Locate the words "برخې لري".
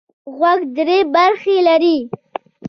1.13-1.97